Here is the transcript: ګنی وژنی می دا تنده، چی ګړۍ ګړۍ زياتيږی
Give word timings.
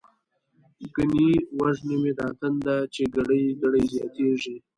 ګنی 0.95 1.29
وژنی 1.57 1.95
می 2.01 2.11
دا 2.17 2.27
تنده، 2.39 2.75
چی 2.93 3.03
ګړۍ 3.15 3.43
ګړۍ 3.61 3.83
زياتيږی 3.93 4.55